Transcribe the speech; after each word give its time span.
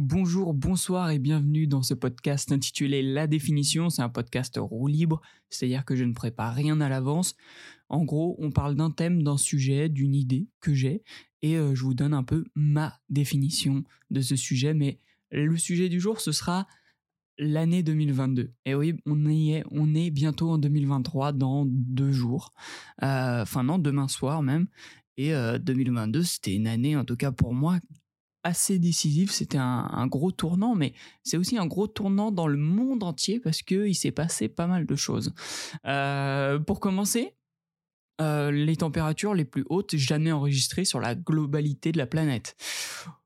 Bonjour, 0.00 0.54
bonsoir 0.54 1.10
et 1.10 1.18
bienvenue 1.18 1.66
dans 1.66 1.82
ce 1.82 1.92
podcast 1.92 2.52
intitulé 2.52 3.02
La 3.02 3.26
définition. 3.26 3.90
C'est 3.90 4.00
un 4.00 4.08
podcast 4.08 4.56
roue 4.56 4.86
libre, 4.86 5.20
c'est-à-dire 5.50 5.84
que 5.84 5.96
je 5.96 6.04
ne 6.04 6.12
prépare 6.12 6.54
rien 6.54 6.80
à 6.80 6.88
l'avance. 6.88 7.34
En 7.88 8.04
gros, 8.04 8.36
on 8.38 8.52
parle 8.52 8.76
d'un 8.76 8.92
thème, 8.92 9.24
d'un 9.24 9.36
sujet, 9.36 9.88
d'une 9.88 10.14
idée 10.14 10.46
que 10.60 10.72
j'ai 10.72 11.02
et 11.42 11.56
euh, 11.56 11.74
je 11.74 11.82
vous 11.82 11.94
donne 11.94 12.14
un 12.14 12.22
peu 12.22 12.44
ma 12.54 13.00
définition 13.10 13.82
de 14.12 14.20
ce 14.20 14.36
sujet. 14.36 14.72
Mais 14.72 15.00
le 15.32 15.56
sujet 15.56 15.88
du 15.88 15.98
jour, 15.98 16.20
ce 16.20 16.30
sera 16.30 16.68
l'année 17.36 17.82
2022. 17.82 18.52
Et 18.66 18.76
oui, 18.76 18.94
on 19.04 19.26
est, 19.26 19.64
on 19.72 19.96
est 19.96 20.10
bientôt 20.10 20.50
en 20.50 20.58
2023 20.58 21.32
dans 21.32 21.64
deux 21.66 22.12
jours. 22.12 22.52
Euh, 23.02 23.42
enfin 23.42 23.64
non, 23.64 23.80
demain 23.80 24.06
soir 24.06 24.44
même. 24.44 24.68
Et 25.16 25.32
2022, 25.32 26.20
euh, 26.20 26.22
c'était 26.22 26.54
une 26.54 26.68
année, 26.68 26.94
en 26.94 27.04
tout 27.04 27.16
cas 27.16 27.32
pour 27.32 27.52
moi, 27.52 27.80
assez 28.42 28.78
décisif. 28.78 29.30
C'était 29.30 29.58
un, 29.58 30.06
gros 30.06 30.30
tournant, 30.30 30.74
mais 30.74 30.94
c'est 31.22 31.36
aussi 31.36 31.58
un 31.58 31.66
gros 31.66 31.86
tournant 31.86 32.30
dans 32.30 32.46
le 32.46 32.56
monde 32.56 33.02
entier 33.02 33.40
parce 33.40 33.62
qu'il 33.62 33.94
s'est 33.94 34.10
passé 34.10 34.48
pas 34.48 34.66
mal 34.66 34.86
de 34.86 34.96
choses. 34.96 35.34
Euh, 35.86 36.58
pour 36.58 36.80
commencer, 36.80 37.34
euh, 38.20 38.50
les 38.50 38.76
températures 38.76 39.34
les 39.34 39.44
plus 39.44 39.64
hautes 39.68 39.96
jamais 39.96 40.32
enregistrées 40.32 40.84
sur 40.84 41.00
la 41.00 41.14
globalité 41.14 41.92
de 41.92 41.98
la 41.98 42.06
planète. 42.06 42.56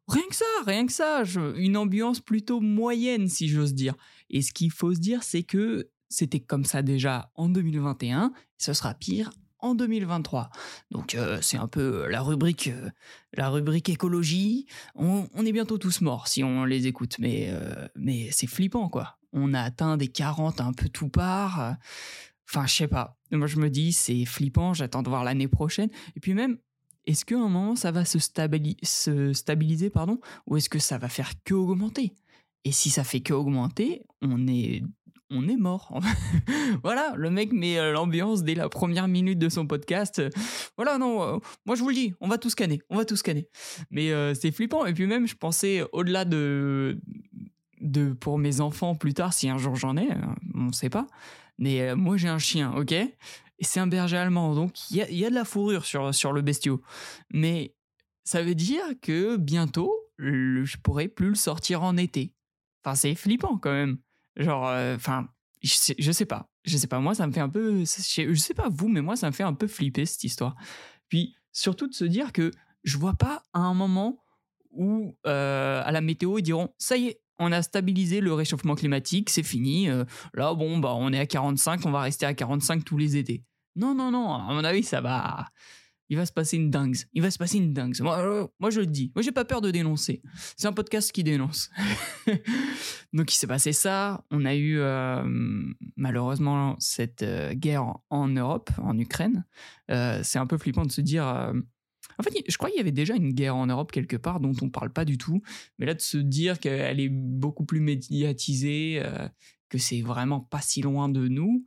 Rien 0.09 0.27
que 0.29 0.35
ça, 0.35 0.45
rien 0.67 0.85
que 0.87 0.93
ça, 0.93 1.23
une 1.57 1.77
ambiance 1.77 2.21
plutôt 2.21 2.61
moyenne 2.61 3.29
si 3.29 3.49
j'ose 3.49 3.73
dire. 3.73 3.95
Et 4.29 4.43
ce 4.43 4.53
qu'il 4.53 4.71
faut 4.71 4.95
se 4.95 5.01
dire, 5.01 5.23
c'est 5.23 5.45
que 5.45 5.89
c'était 6.09 6.41
comme 6.41 6.65
ça 6.65 6.83
déjà 6.83 7.31
en 7.37 7.49
2021, 7.49 8.33
ce 8.59 8.73
sera 8.75 8.93
pire 8.95 9.31
en 9.63 9.75
2023. 9.75 10.51
Donc 10.91 11.15
euh, 11.15 11.39
c'est 11.41 11.57
un 11.57 11.69
peu 11.69 12.07
la 12.09 12.21
rubrique, 12.21 12.69
euh, 12.69 12.91
la 13.33 13.49
rubrique 13.49 13.89
écologie. 13.89 14.67
On, 14.95 15.27
est 15.45 15.53
bientôt 15.53 15.79
tous 15.79 16.01
morts 16.01 16.29
si 16.29 16.45
on 16.45 16.65
les 16.65 16.87
écoute, 16.87 17.17
mais, 17.19 17.49
euh, 17.51 17.89
mais 17.97 18.29
c'est 18.31 18.47
flippant 18.47 18.89
quoi. 18.89 19.19
On 19.33 19.55
a 19.55 19.63
atteint 19.63 19.97
des 19.97 20.09
40 20.09 20.61
un 20.61 20.73
peu 20.73 20.89
tout 20.89 21.09
part. 21.09 21.77
Enfin, 22.49 22.67
je 22.67 22.75
sais 22.75 22.89
pas. 22.89 23.17
Moi, 23.31 23.47
je 23.47 23.57
me 23.57 23.71
dis, 23.71 23.95
c'est 23.95 24.27
flippant, 24.27 24.75
j'attends 24.75 25.03
de 25.03 25.09
voir 25.09 25.25
l'année 25.25 25.49
prochaine. 25.49 25.89
Et 26.17 26.21
puis 26.21 26.35
même, 26.35 26.59
est-ce 27.07 27.25
qu'à 27.25 27.37
un 27.37 27.49
moment, 27.49 27.77
ça 27.77 27.91
va 27.91 28.05
se, 28.05 28.19
se 28.19 29.33
stabiliser, 29.33 29.89
pardon, 29.89 30.21
ou 30.47 30.59
est-ce 30.59 30.69
que 30.69 30.79
ça 30.79 30.99
va 30.99 31.09
faire 31.09 31.33
que 31.45 31.55
augmenter 31.55 32.13
Et 32.65 32.73
si 32.73 32.91
ça 32.91 33.05
fait 33.05 33.21
que 33.21 33.33
augmenter, 33.33 34.05
on 34.21 34.47
est 34.47 34.83
on 35.33 35.49
est 35.49 35.57
mort. 35.57 36.01
voilà, 36.83 37.15
le 37.17 37.31
mec 37.31 37.53
met 37.53 37.79
euh, 37.79 37.93
l'ambiance 37.93 38.43
dès 38.43 38.55
la 38.55 38.69
première 38.69 39.09
minute 39.09 39.39
de 39.39 39.49
son 39.49 39.67
podcast. 39.67 40.23
Voilà, 40.77 40.99
non, 40.99 41.23
euh, 41.23 41.39
moi 41.67 41.75
je 41.77 41.83
vous 41.83 41.89
le 41.89 41.95
dis, 41.95 42.15
on 42.21 42.29
va 42.29 42.39
tout 42.39 42.51
scanner, 42.51 42.81
on 42.91 42.97
va 42.97 43.05
tout 43.05 43.17
scanner. 43.17 43.49
Mais 43.91 44.13
euh, 44.13 44.35
c'est 44.35 44.53
flippant. 44.53 44.87
Et 44.87 44.93
puis 44.93 45.07
même, 45.07 45.27
je 45.27 45.35
pensais 45.35 45.85
au-delà 45.93 46.25
de, 46.25 47.01
de 47.81 48.13
pour 48.13 48.39
mes 48.39 48.61
enfants 48.61 48.95
plus 48.95 49.15
tard, 49.15 49.33
si 49.33 49.49
un 49.49 49.59
jour 49.59 49.77
j'en 49.77 49.97
ai, 49.97 50.09
on 50.55 50.65
ne 50.65 50.73
sait 50.73 50.91
pas. 50.91 51.07
Mais 51.59 51.95
moi 51.95 52.17
j'ai 52.17 52.29
un 52.29 52.39
chien, 52.39 52.73
ok? 52.77 52.93
Et 52.93 53.65
c'est 53.65 53.81
un 53.81 53.87
berger 53.87 54.17
allemand, 54.17 54.55
donc 54.55 54.91
il 54.91 54.97
y 54.97 55.25
a, 55.25 55.31
de 55.31 55.35
la 55.35 55.45
fourrure 55.45 55.85
sur, 55.85 56.15
sur 56.15 56.33
le 56.33 56.43
bestiau. 56.43 56.83
Mais 57.33 57.75
ça 58.25 58.43
veut 58.43 58.55
dire 58.55 58.83
que 59.01 59.37
bientôt, 59.37 59.95
je 60.19 60.77
pourrai 60.79 61.09
plus 61.09 61.29
le 61.29 61.35
sortir 61.35 61.83
en 61.83 61.97
été. 61.97 62.35
Enfin, 62.85 62.97
c'est 62.97 63.15
flippant 63.15 63.59
quand 63.59 63.73
même. 63.73 63.99
Genre, 64.37 64.69
euh, 64.69 64.97
enfin, 64.97 65.29
je, 65.63 65.75
sais, 65.75 66.27
pas. 66.27 66.51
Je 66.65 66.77
sais 66.77 66.87
pas, 66.87 66.99
moi, 67.01 67.15
ça 67.15 67.27
me 67.27 67.33
fait 67.33 67.41
un 67.41 67.49
peu. 67.49 67.81
Je 67.81 68.35
sais 68.35 68.55
pas 68.55 68.69
vous, 68.69 68.89
mais 68.89 69.03
moi, 69.03 69.17
ça 69.17 69.29
me 69.29 69.33
fait 69.33 69.43
un 69.43 69.55
peu 69.55 69.67
flipper 69.67 70.07
cette 70.07 70.25
histoire. 70.25 70.57
Puis, 71.09 71.37
surtout 71.53 71.87
de 71.87 71.95
se 71.95 72.05
dire 72.05 72.33
que 72.33 72.51
je 72.85 72.99
vois 72.99 73.15
pas 73.15 73.43
à 73.53 73.61
un 73.61 73.75
moment 73.75 74.19
où, 74.71 75.17
euh, 75.27 75.83
à 75.85 75.93
la 75.93 76.01
météo, 76.01 76.39
ils 76.39 76.43
diront 76.43 76.75
ça 76.79 76.97
y 76.97 77.09
est, 77.09 77.21
on 77.39 77.53
a 77.53 77.63
stabilisé 77.63 78.21
le 78.21 78.33
réchauffement 78.33 78.75
climatique, 78.75 79.31
c'est 79.31 79.43
fini. 79.43 79.89
Euh, 79.89 80.05
là, 80.35 80.55
bon, 80.55 80.79
bah, 80.79 80.95
on 80.97 81.13
est 81.13 81.19
à 81.19 81.27
45, 81.27 81.85
on 81.87 81.91
va 81.91 82.01
rester 82.03 82.27
à 82.27 82.35
45 82.35 82.85
tous 82.85 82.97
les 82.97 83.17
étés. 83.17 83.45
Non, 83.77 83.95
non, 83.95 84.11
non, 84.11 84.35
à 84.35 84.53
mon 84.53 84.65
avis, 84.65 84.83
ça 84.83 85.01
va 85.01 85.47
il 86.13 86.17
va 86.17 86.27
se 86.27 86.33
passer 86.33 86.59
une 86.59 86.69
dingue. 86.69 86.95
Il 87.15 87.23
va 87.23 87.31
se 87.31 87.39
passer 87.39 87.57
une 87.57 87.73
dingue. 87.73 87.99
Moi, 88.03 88.19
euh, 88.19 88.47
moi 88.61 88.69
je 88.69 88.81
le 88.81 88.87
dis. 88.87 89.11
Moi, 89.15 89.23
j'ai 89.23 89.33
pas 89.33 89.47
peur 89.47 89.63
de 89.63 89.71
dénoncer. 89.71 90.21
C'est 90.59 90.67
un 90.67 90.75
podcast 90.75 91.11
qui 91.11 91.25
dénonce. 91.25 91.71
Donc, 93.15 93.33
il 93.33 93.37
s'est 93.39 93.47
passé 93.47 93.73
ça. 93.73 94.23
On 94.31 94.45
a 94.45 94.55
eu 94.55 94.79
euh, 94.79 95.25
malheureusement 95.97 96.77
cette 96.79 97.23
euh, 97.23 97.55
guerre 97.55 97.97
en 98.11 98.29
Europe, 98.29 98.69
en 98.77 98.99
Ukraine. 98.99 99.47
c'est 99.89 100.39
un 100.39 100.47
peu 100.47 100.59
flippant 100.59 100.85
de 100.85 100.93
se 100.93 101.01
dire. 101.01 101.25
En 101.25 102.23
fait, 102.23 102.45
je 102.47 102.59
crois 102.59 102.69
qu'il 102.69 102.77
y 102.77 102.83
avait 102.83 102.93
déjà 102.93 103.15
une 103.15 103.33
guerre 103.33 103.57
en 103.57 103.67
Europe 103.67 103.91
quelque 103.91 104.19
part 104.19 104.39
dont 104.39 104.53
on 104.61 104.69
parle 104.69 104.93
pas 104.93 105.07
du 105.07 105.17
tout. 105.17 105.41
Mais 105.79 105.87
là, 105.87 105.95
de 105.95 106.03
se 106.03 106.19
dire 106.19 106.61
qu'elle 106.61 107.01
est 107.01 107.09
beaucoup 107.09 107.65
plus 107.65 107.81
médiatisée, 107.81 109.03
que 109.71 109.79
c'est 109.79 110.03
vraiment 110.03 110.41
pas 110.41 110.61
si 110.61 110.83
loin 110.83 111.09
de 111.09 111.27
nous. 111.27 111.65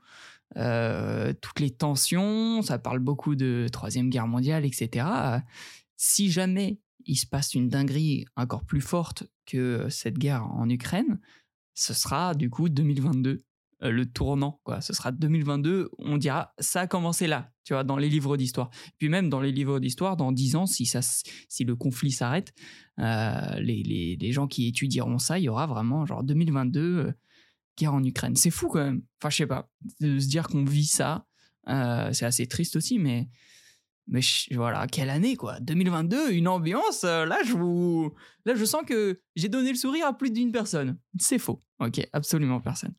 Euh, 0.57 1.33
toutes 1.41 1.59
les 1.59 1.71
tensions, 1.71 2.61
ça 2.61 2.79
parle 2.79 2.99
beaucoup 2.99 3.35
de 3.35 3.67
Troisième 3.71 4.09
Guerre 4.09 4.27
mondiale, 4.27 4.65
etc. 4.65 5.07
Si 5.97 6.31
jamais 6.31 6.79
il 7.05 7.15
se 7.15 7.27
passe 7.27 7.53
une 7.53 7.69
dinguerie 7.69 8.25
encore 8.35 8.63
plus 8.63 8.81
forte 8.81 9.23
que 9.45 9.87
cette 9.89 10.17
guerre 10.17 10.45
en 10.45 10.69
Ukraine, 10.69 11.19
ce 11.75 11.93
sera 11.93 12.33
du 12.33 12.49
coup 12.49 12.69
2022 12.69 13.43
euh, 13.83 13.91
le 13.91 14.05
tournant 14.05 14.61
quoi 14.63 14.79
ce 14.79 14.93
sera 14.93 15.11
2022 15.11 15.89
on 15.97 16.17
dira 16.17 16.53
ça 16.59 16.81
a 16.81 16.87
commencé 16.87 17.27
là 17.27 17.51
tu 17.65 17.73
vois 17.73 17.83
dans 17.83 17.97
les 17.97 18.07
livres 18.07 18.37
d'histoire 18.37 18.69
puis 18.97 19.09
même 19.09 19.29
dans 19.29 19.41
les 19.41 19.51
livres 19.51 19.81
d'histoire 19.81 20.15
dans 20.15 20.31
10 20.31 20.55
ans 20.55 20.65
si 20.65 20.85
ça 20.85 21.01
si 21.01 21.65
le 21.65 21.75
conflit 21.75 22.11
s'arrête 22.11 22.53
euh, 22.99 23.59
les, 23.59 23.83
les, 23.83 24.15
les, 24.15 24.31
gens 24.31 24.47
qui 24.47 24.69
étudieront 24.69 25.19
ça 25.19 25.39
il 25.39 25.43
y 25.43 25.49
aura 25.49 25.67
vraiment 25.67 26.05
genre 26.05 26.23
2022 26.23 27.13
guerre 27.77 27.93
en 27.93 28.03
Ukraine. 28.03 28.35
C'est 28.35 28.51
fou 28.51 28.67
quand 28.67 28.83
même. 28.83 29.01
Enfin, 29.21 29.29
je 29.29 29.37
sais 29.37 29.47
pas. 29.47 29.69
De 29.99 30.19
se 30.19 30.27
dire 30.27 30.47
qu'on 30.47 30.63
vit 30.63 30.85
ça, 30.85 31.25
euh, 31.69 32.09
c'est 32.13 32.25
assez 32.25 32.47
triste 32.47 32.75
aussi, 32.75 32.99
mais. 32.99 33.29
Mais 34.07 34.19
voilà, 34.51 34.85
quelle 34.85 35.09
année 35.09 35.35
quoi 35.35 35.59
2022, 35.61 36.31
une 36.31 36.47
ambiance. 36.47 37.03
Euh, 37.05 37.25
là, 37.25 37.39
je 37.43 37.53
vous, 37.53 38.13
là, 38.45 38.53
je 38.53 38.63
sens 38.63 38.83
que 38.85 39.19
j'ai 39.35 39.49
donné 39.49 39.71
le 39.71 39.75
sourire 39.75 40.05
à 40.05 40.15
plus 40.15 40.29
d'une 40.29 40.51
personne. 40.51 40.99
C'est 41.17 41.39
faux. 41.39 41.63
Ok, 41.79 42.07
absolument 42.13 42.61
personne. 42.61 42.93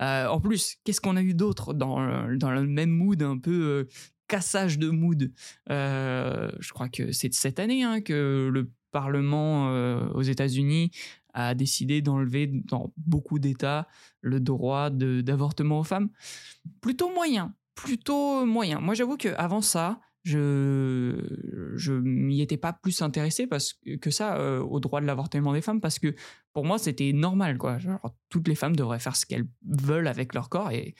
Euh, 0.00 0.26
en 0.26 0.40
plus, 0.40 0.74
qu'est-ce 0.82 1.00
qu'on 1.00 1.16
a 1.16 1.22
eu 1.22 1.32
d'autre 1.32 1.74
dans, 1.74 2.26
dans 2.36 2.50
le 2.50 2.66
même 2.66 2.90
mood, 2.90 3.22
un 3.22 3.38
peu 3.38 3.86
cassage 4.26 4.80
de 4.80 4.90
mood? 4.90 5.32
Je 5.68 6.72
crois 6.72 6.88
que 6.88 7.12
c'est 7.12 7.32
cette 7.32 7.60
année 7.60 7.84
hein, 7.84 8.00
que 8.00 8.50
le 8.52 8.72
Parlement 8.90 9.70
aux 10.12 10.22
États-Unis 10.22 10.90
a 11.38 11.54
décidé 11.54 12.02
d'enlever 12.02 12.48
dans 12.48 12.92
beaucoup 12.96 13.38
d'États 13.38 13.86
le 14.20 14.40
droit 14.40 14.90
d'avortement 14.90 15.78
aux 15.78 15.84
femmes. 15.84 16.10
Plutôt 16.80 17.12
moyen, 17.14 17.54
plutôt 17.74 18.44
moyen. 18.44 18.80
Moi, 18.80 18.94
j'avoue 18.94 19.16
qu'avant 19.16 19.62
ça, 19.62 20.00
je 20.24 21.72
je 21.76 21.92
m'y 21.92 22.42
étais 22.42 22.56
pas 22.56 22.72
plus 22.72 23.02
intéressé 23.02 23.46
parce 23.46 23.78
que 24.00 24.10
ça 24.10 24.36
euh, 24.36 24.60
au 24.60 24.80
droit 24.80 25.00
de 25.00 25.06
l'avortement 25.06 25.52
des 25.52 25.62
femmes 25.62 25.80
parce 25.80 26.00
que 26.00 26.14
pour 26.52 26.64
moi 26.64 26.76
c'était 26.76 27.12
normal 27.12 27.56
quoi 27.56 27.78
toutes 28.28 28.48
les 28.48 28.56
femmes 28.56 28.74
devraient 28.74 28.98
faire 28.98 29.14
ce 29.14 29.24
qu'elles 29.24 29.46
veulent 29.64 30.08
avec 30.08 30.34
leur 30.34 30.48
corps 30.48 30.72
et 30.72 30.96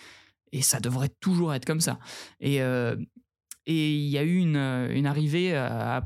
et 0.53 0.63
ça 0.63 0.79
devrait 0.79 1.11
toujours 1.21 1.53
être 1.53 1.65
comme 1.67 1.81
ça 1.81 1.99
et 2.41 2.63
euh, 2.63 2.97
et 3.67 3.93
il 3.93 4.09
y 4.09 4.17
a 4.17 4.23
eu 4.23 4.37
une, 4.37 4.57
une 4.57 5.07
arrivée 5.07 5.55
euh, 5.55 6.01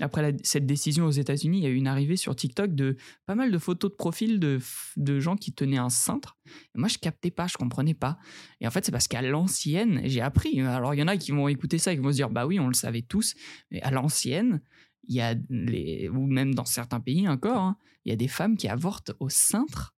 après 0.00 0.36
cette 0.42 0.66
décision 0.66 1.06
aux 1.06 1.10
États-Unis, 1.10 1.58
il 1.58 1.64
y 1.64 1.66
a 1.66 1.70
eu 1.70 1.76
une 1.76 1.86
arrivée 1.86 2.16
sur 2.16 2.34
TikTok 2.34 2.74
de 2.74 2.96
pas 3.26 3.34
mal 3.34 3.50
de 3.50 3.58
photos 3.58 3.90
de 3.90 3.96
profil 3.96 4.40
de, 4.40 4.58
de 4.96 5.20
gens 5.20 5.36
qui 5.36 5.52
tenaient 5.52 5.78
un 5.78 5.90
cintre. 5.90 6.38
moi, 6.74 6.88
je 6.88 6.98
captais 6.98 7.30
pas, 7.30 7.46
je 7.46 7.56
comprenais 7.56 7.94
pas. 7.94 8.18
Et 8.60 8.66
en 8.66 8.70
fait, 8.70 8.84
c'est 8.84 8.92
parce 8.92 9.08
qu'à 9.08 9.22
l'ancienne, 9.22 10.00
j'ai 10.04 10.20
appris. 10.20 10.60
Alors, 10.60 10.94
il 10.94 11.00
y 11.00 11.02
en 11.02 11.08
a 11.08 11.16
qui 11.16 11.32
vont 11.32 11.48
écouter 11.48 11.78
ça 11.78 11.92
et 11.92 11.96
qui 11.96 12.02
vont 12.02 12.10
se 12.10 12.16
dire, 12.16 12.30
bah 12.30 12.46
oui, 12.46 12.58
on 12.58 12.68
le 12.68 12.74
savait 12.74 13.02
tous. 13.02 13.34
Mais 13.70 13.80
à 13.82 13.90
l'ancienne, 13.90 14.60
il 15.08 15.16
y 15.16 15.20
a 15.20 15.34
les, 15.48 16.08
ou 16.08 16.26
même 16.26 16.54
dans 16.54 16.64
certains 16.64 17.00
pays 17.00 17.28
encore, 17.28 17.58
hein, 17.58 17.76
il 18.04 18.10
y 18.10 18.12
a 18.12 18.16
des 18.16 18.28
femmes 18.28 18.56
qui 18.56 18.68
avortent 18.68 19.12
au 19.20 19.28
cintre. 19.28 19.94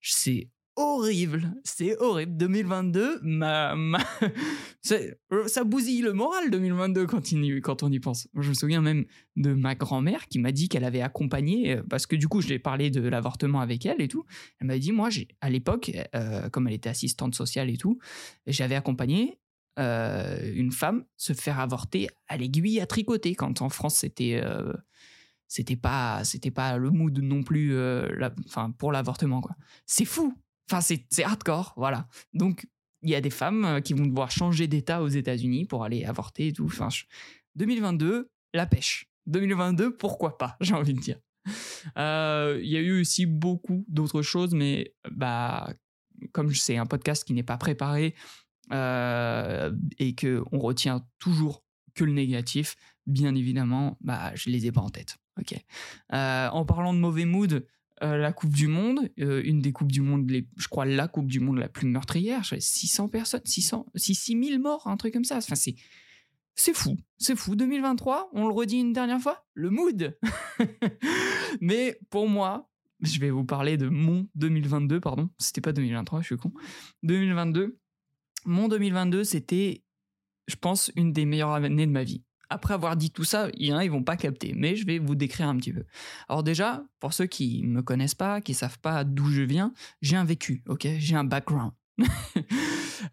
C'est 0.00 0.50
horrible. 0.76 1.54
C'est 1.64 1.96
horrible. 1.98 2.36
2022, 2.36 3.20
ma, 3.22 3.74
euh, 4.92 5.48
ça 5.48 5.64
bousille 5.64 6.02
le 6.02 6.12
moral 6.12 6.50
2022 6.50 7.06
quand, 7.06 7.22
quand 7.62 7.82
on 7.82 7.90
y 7.90 7.98
pense. 7.98 8.28
Je 8.38 8.48
me 8.50 8.54
souviens 8.54 8.82
même 8.82 9.06
de 9.36 9.54
ma 9.54 9.74
grand-mère 9.74 10.28
qui 10.28 10.38
m'a 10.38 10.52
dit 10.52 10.68
qu'elle 10.68 10.84
avait 10.84 11.00
accompagné, 11.00 11.76
euh, 11.76 11.82
parce 11.88 12.06
que 12.06 12.14
du 12.14 12.28
coup, 12.28 12.40
je 12.40 12.48
l'ai 12.48 12.58
parlé 12.58 12.90
de 12.90 13.00
l'avortement 13.00 13.60
avec 13.60 13.86
elle 13.86 14.00
et 14.00 14.08
tout. 14.08 14.24
Elle 14.60 14.68
m'a 14.68 14.78
dit, 14.78 14.92
moi, 14.92 15.08
à 15.40 15.50
l'époque, 15.50 15.90
euh, 16.14 16.48
comme 16.50 16.68
elle 16.68 16.74
était 16.74 16.90
assistante 16.90 17.34
sociale 17.34 17.70
et 17.70 17.76
tout, 17.76 17.98
j'avais 18.46 18.76
accompagné 18.76 19.38
une 19.78 20.72
femme 20.72 21.04
se 21.18 21.34
faire 21.34 21.60
avorter 21.60 22.08
à 22.28 22.38
l'aiguille 22.38 22.80
à 22.80 22.86
tricoter 22.86 23.34
quand 23.34 23.60
en 23.60 23.68
France 23.68 23.96
c'était 23.96 24.42
c'était 25.48 25.76
pas 25.76 26.24
c'était 26.24 26.50
pas 26.50 26.78
le 26.78 26.90
mood 26.90 27.18
non 27.18 27.42
plus 27.42 27.78
enfin 28.46 28.70
pour 28.70 28.90
l'avortement 28.90 29.42
quoi 29.42 29.54
c'est 29.84 30.06
fou 30.06 30.34
Enfin, 30.70 30.80
c'est 30.80 31.24
hardcore, 31.24 31.74
voilà. 31.76 32.08
Donc, 32.34 32.66
il 33.02 33.10
y 33.10 33.14
a 33.14 33.20
des 33.20 33.30
femmes 33.30 33.64
euh, 33.64 33.80
qui 33.80 33.94
vont 33.94 34.06
devoir 34.06 34.30
changer 34.30 34.66
d'état 34.66 35.02
aux 35.02 35.08
États-Unis 35.08 35.64
pour 35.64 35.84
aller 35.84 36.04
avorter 36.04 36.48
et 36.48 36.52
tout. 36.52 36.66
Enfin, 36.66 36.88
2022, 37.54 38.30
la 38.52 38.66
pêche. 38.66 39.08
2022, 39.26 39.96
pourquoi 39.96 40.38
pas, 40.38 40.56
j'ai 40.60 40.74
envie 40.74 40.94
de 40.94 41.00
dire. 41.00 41.18
Euh, 41.96 42.58
il 42.60 42.68
y 42.68 42.76
a 42.76 42.80
eu 42.80 43.00
aussi 43.00 43.26
beaucoup 43.26 43.84
d'autres 43.88 44.22
choses, 44.22 44.54
mais 44.54 44.92
bah, 45.10 45.72
comme 46.32 46.52
c'est 46.52 46.76
un 46.76 46.86
podcast 46.86 47.24
qui 47.24 47.34
n'est 47.34 47.44
pas 47.44 47.56
préparé 47.56 48.14
euh, 48.72 49.72
et 49.98 50.16
que 50.16 50.42
on 50.50 50.58
retient 50.58 51.06
toujours 51.20 51.62
que 51.94 52.02
le 52.02 52.12
négatif, 52.12 52.74
bien 53.06 53.36
évidemment, 53.36 53.96
bah, 54.00 54.34
je 54.34 54.50
les 54.50 54.66
ai 54.66 54.72
pas 54.72 54.80
en 54.80 54.90
tête. 54.90 55.16
Ok. 55.38 55.54
En 56.10 56.64
parlant 56.64 56.92
de 56.92 56.98
mauvais 56.98 57.26
mood, 57.26 57.64
la 58.00 58.32
Coupe 58.32 58.52
du 58.52 58.66
Monde, 58.66 59.10
une 59.16 59.60
des 59.60 59.72
Coupes 59.72 59.92
du 59.92 60.02
Monde, 60.02 60.30
je 60.30 60.68
crois 60.68 60.84
la 60.84 61.08
Coupe 61.08 61.28
du 61.28 61.40
Monde 61.40 61.58
la 61.58 61.68
plus 61.68 61.86
meurtrière, 61.86 62.44
600 62.44 63.08
personnes, 63.08 63.40
600, 63.44 63.86
6000 63.94 64.58
morts, 64.58 64.86
un 64.86 64.96
truc 64.96 65.14
comme 65.14 65.24
ça. 65.24 65.38
Enfin, 65.38 65.54
c'est 65.54 65.76
c'est 66.56 66.74
fou, 66.74 66.96
c'est 67.18 67.36
fou. 67.36 67.54
2023, 67.54 68.30
on 68.32 68.48
le 68.48 68.54
redit 68.54 68.80
une 68.80 68.94
dernière 68.94 69.20
fois, 69.20 69.46
le 69.52 69.70
mood. 69.70 70.18
Mais 71.60 71.98
pour 72.08 72.28
moi, 72.28 72.70
je 73.02 73.20
vais 73.20 73.30
vous 73.30 73.44
parler 73.44 73.76
de 73.76 73.88
mon 73.88 74.26
2022, 74.36 75.00
pardon. 75.00 75.28
C'était 75.38 75.60
pas 75.60 75.72
2023, 75.72 76.22
je 76.22 76.26
suis 76.26 76.36
con. 76.36 76.52
2022. 77.02 77.78
Mon 78.46 78.68
2022, 78.68 79.24
c'était, 79.24 79.84
je 80.48 80.56
pense, 80.56 80.90
une 80.96 81.12
des 81.12 81.26
meilleures 81.26 81.52
années 81.52 81.86
de 81.86 81.92
ma 81.92 82.04
vie. 82.04 82.24
Après 82.48 82.74
avoir 82.74 82.96
dit 82.96 83.10
tout 83.10 83.24
ça, 83.24 83.48
il 83.54 83.66
y 83.66 83.72
en 83.72 83.76
a, 83.76 83.84
ils 83.84 83.90
vont 83.90 84.04
pas 84.04 84.16
capter, 84.16 84.52
mais 84.54 84.76
je 84.76 84.86
vais 84.86 84.98
vous 84.98 85.14
décrire 85.14 85.48
un 85.48 85.56
petit 85.56 85.72
peu. 85.72 85.84
Alors 86.28 86.42
déjà, 86.42 86.84
pour 87.00 87.12
ceux 87.12 87.26
qui 87.26 87.64
me 87.64 87.82
connaissent 87.82 88.14
pas, 88.14 88.40
qui 88.40 88.54
savent 88.54 88.78
pas 88.78 89.04
d'où 89.04 89.30
je 89.30 89.42
viens, 89.42 89.72
j'ai 90.00 90.16
un 90.16 90.24
vécu, 90.24 90.62
ok? 90.68 90.86
J'ai 90.98 91.16
un 91.16 91.24
background. 91.24 91.72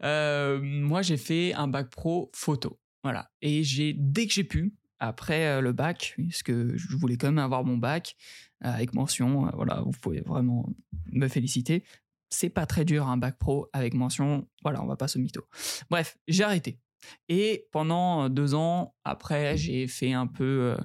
Euh, 0.01 0.59
moi, 0.61 1.01
j'ai 1.01 1.17
fait 1.17 1.53
un 1.53 1.67
bac 1.67 1.89
pro 1.89 2.31
photo. 2.33 2.79
Voilà. 3.03 3.29
Et 3.41 3.63
j'ai, 3.63 3.93
dès 3.93 4.27
que 4.27 4.33
j'ai 4.33 4.45
pu, 4.45 4.73
après 4.99 5.47
euh, 5.47 5.61
le 5.61 5.73
bac, 5.73 6.15
parce 6.17 6.41
que 6.41 6.75
je 6.75 6.95
voulais 6.95 7.17
quand 7.17 7.27
même 7.27 7.37
avoir 7.37 7.63
mon 7.63 7.77
bac 7.77 8.15
euh, 8.63 8.69
avec 8.69 8.93
mention, 8.93 9.51
voilà, 9.53 9.81
vous 9.81 9.91
pouvez 9.91 10.21
vraiment 10.21 10.69
me 11.11 11.27
féliciter. 11.27 11.83
C'est 12.29 12.49
pas 12.49 12.65
très 12.65 12.85
dur 12.85 13.07
un 13.07 13.17
bac 13.17 13.37
pro 13.37 13.67
avec 13.73 13.93
mention, 13.93 14.47
voilà, 14.63 14.81
on 14.81 14.87
va 14.87 14.95
pas 14.95 15.07
se 15.07 15.19
mytho. 15.19 15.45
Bref, 15.89 16.17
j'ai 16.27 16.43
arrêté. 16.43 16.79
Et 17.29 17.67
pendant 17.71 18.29
deux 18.29 18.53
ans, 18.53 18.95
après, 19.03 19.57
j'ai 19.57 19.87
fait 19.87 20.13
un 20.13 20.27
peu 20.27 20.75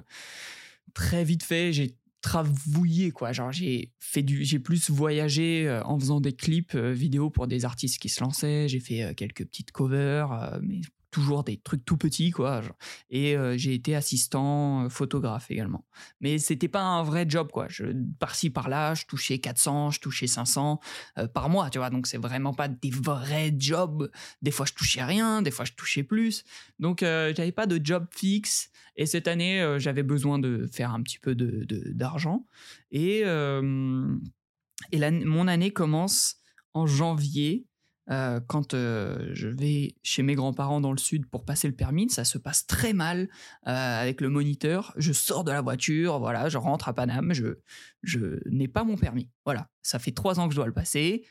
très 0.93 1.23
vite 1.23 1.43
fait, 1.43 1.73
j'ai 1.73 1.95
travaillé 2.21 3.11
quoi. 3.11 3.31
Genre 3.31 3.51
j'ai 3.51 3.93
fait 3.99 4.23
du 4.23 4.43
j'ai 4.43 4.59
plus 4.59 4.89
voyagé 4.89 5.79
en 5.85 5.97
faisant 5.99 6.19
des 6.19 6.33
clips 6.33 6.75
vidéo 6.75 7.29
pour 7.29 7.47
des 7.47 7.65
artistes 7.65 8.01
qui 8.01 8.09
se 8.09 8.21
lançaient. 8.21 8.67
J'ai 8.67 8.79
fait 8.79 9.13
quelques 9.15 9.45
petites 9.45 9.71
covers 9.71 10.59
mais 10.61 10.81
toujours 11.11 11.43
des 11.43 11.57
trucs 11.57 11.83
tout 11.85 11.97
petits 11.97 12.31
quoi 12.31 12.61
et 13.09 13.35
j'ai 13.55 13.73
été 13.73 13.95
assistant 13.95 14.89
photographe 14.89 15.49
également. 15.49 15.85
Mais 16.21 16.37
c'était 16.37 16.67
pas 16.67 16.81
un 16.81 17.03
vrai 17.03 17.25
job 17.27 17.49
quoi. 17.51 17.67
Par-ci 18.19 18.49
par-là 18.49 18.93
je 18.93 19.05
touchais 19.05 19.39
400 19.39 19.91
je 19.91 19.99
touchais 19.99 20.27
500 20.27 20.79
par 21.33 21.49
mois 21.49 21.69
tu 21.69 21.77
vois. 21.77 21.89
Donc 21.89 22.07
c'est 22.07 22.17
vraiment 22.17 22.53
pas 22.53 22.67
des 22.67 22.91
vrais 22.91 23.53
jobs. 23.57 24.11
Des 24.41 24.51
fois 24.51 24.65
je 24.65 24.73
touchais 24.73 25.03
rien 25.03 25.41
des 25.41 25.51
fois 25.51 25.65
je 25.65 25.73
touchais 25.73 26.03
plus. 26.03 26.43
Donc 26.79 26.99
j'avais 26.99 27.51
pas 27.51 27.65
de 27.65 27.79
job 27.83 28.05
fixe. 28.11 28.69
Et 28.95 29.05
cette 29.05 29.27
année 29.27 29.77
j'avais 29.79 30.03
besoin 30.03 30.39
de 30.39 30.67
faire 30.71 30.93
un 30.93 31.01
petit 31.01 31.19
peu 31.19 31.33
de 31.35 31.65
d'argent. 31.91 32.45
Et 32.91 33.21
et 34.91 35.11
mon 35.25 35.47
année 35.47 35.71
commence 35.71 36.37
en 36.73 36.85
janvier 36.85 37.65
euh, 38.09 38.39
quand 38.47 38.73
euh, 38.73 39.29
je 39.33 39.47
vais 39.47 39.95
chez 40.03 40.23
mes 40.23 40.35
grands-parents 40.35 40.81
dans 40.81 40.91
le 40.91 40.97
sud 40.97 41.27
pour 41.27 41.45
passer 41.45 41.67
le 41.67 41.75
permis, 41.75 42.09
ça 42.09 42.23
se 42.23 42.37
passe 42.37 42.65
très 42.65 42.93
mal 42.93 43.29
euh, 43.67 44.01
avec 44.01 44.21
le 44.21 44.29
moniteur. 44.29 44.93
Je 44.97 45.13
sors 45.13 45.43
de 45.43 45.51
la 45.51 45.61
voiture, 45.61 46.19
voilà, 46.19 46.49
je 46.49 46.57
rentre 46.57 46.89
à 46.89 46.93
Paname, 46.93 47.33
je, 47.33 47.59
je 48.03 48.39
n'ai 48.49 48.67
pas 48.67 48.83
mon 48.83 48.97
permis. 48.97 49.29
Voilà, 49.45 49.69
ça 49.83 49.99
fait 49.99 50.11
trois 50.11 50.39
ans 50.39 50.47
que 50.47 50.53
je 50.53 50.57
dois 50.57 50.67
le 50.67 50.73
passer. 50.73 51.25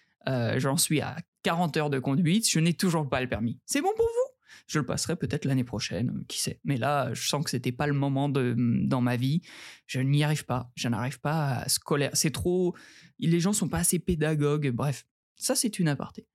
J'en 0.56 0.76
suis 0.76 1.00
à 1.00 1.16
40 1.44 1.78
heures 1.78 1.88
de 1.88 1.98
conduite, 1.98 2.46
je 2.50 2.60
n'ai 2.60 2.74
toujours 2.74 3.08
pas 3.08 3.22
le 3.22 3.30
permis. 3.30 3.58
C'est 3.64 3.80
bon 3.80 3.88
pour 3.96 4.04
vous? 4.04 4.34
Je 4.66 4.78
le 4.78 4.84
passerai 4.84 5.16
peut-être 5.16 5.46
l'année 5.46 5.64
prochaine, 5.64 6.24
qui 6.28 6.38
sait. 6.38 6.60
Mais 6.64 6.76
là, 6.76 7.14
je 7.14 7.26
sens 7.26 7.42
que 7.42 7.50
c'était 7.50 7.72
pas 7.72 7.86
le 7.86 7.94
moment 7.94 8.28
de, 8.28 8.54
dans 8.58 9.00
ma 9.00 9.16
vie. 9.16 9.40
Je 9.86 10.00
n'y 10.00 10.22
arrive 10.22 10.44
pas. 10.44 10.70
Je 10.74 10.88
n'arrive 10.88 11.18
pas 11.20 11.60
à 11.60 11.68
scolaire. 11.70 12.10
C'est 12.12 12.30
trop. 12.30 12.76
Les 13.18 13.40
gens 13.40 13.54
sont 13.54 13.68
pas 13.68 13.78
assez 13.78 13.98
pédagogues. 13.98 14.70
Bref, 14.70 15.06
ça, 15.38 15.54
c'est 15.54 15.78
une 15.78 15.88
aparté. 15.88 16.26